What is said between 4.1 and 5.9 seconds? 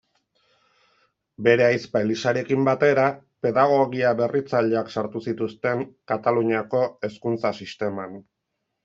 berritzaileak sartu zituzten